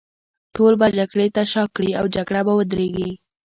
[0.55, 3.11] ټول به جګړې ته شا کړي، او جګړه به ودرېږي.